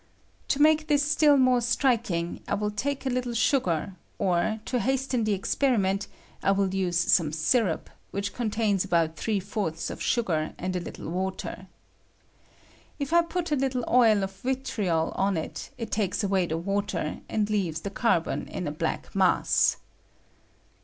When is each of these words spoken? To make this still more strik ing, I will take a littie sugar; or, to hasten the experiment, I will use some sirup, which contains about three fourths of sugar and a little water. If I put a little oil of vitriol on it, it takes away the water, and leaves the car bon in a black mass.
To 0.47 0.59
make 0.59 0.87
this 0.87 1.03
still 1.03 1.37
more 1.37 1.59
strik 1.59 2.09
ing, 2.09 2.41
I 2.47 2.55
will 2.55 2.71
take 2.71 3.05
a 3.05 3.09
littie 3.11 3.37
sugar; 3.37 3.93
or, 4.17 4.59
to 4.65 4.79
hasten 4.79 5.23
the 5.25 5.33
experiment, 5.33 6.07
I 6.41 6.53
will 6.53 6.73
use 6.73 6.97
some 6.97 7.31
sirup, 7.31 7.87
which 8.09 8.33
contains 8.33 8.83
about 8.83 9.15
three 9.15 9.39
fourths 9.39 9.91
of 9.91 10.01
sugar 10.01 10.55
and 10.57 10.75
a 10.75 10.79
little 10.79 11.11
water. 11.11 11.67
If 12.97 13.13
I 13.13 13.21
put 13.21 13.51
a 13.51 13.55
little 13.55 13.85
oil 13.87 14.23
of 14.23 14.33
vitriol 14.37 15.11
on 15.13 15.37
it, 15.37 15.69
it 15.77 15.91
takes 15.91 16.23
away 16.23 16.47
the 16.47 16.57
water, 16.57 17.19
and 17.29 17.47
leaves 17.47 17.81
the 17.81 17.91
car 17.91 18.19
bon 18.21 18.47
in 18.47 18.65
a 18.65 18.71
black 18.71 19.15
mass. 19.15 19.77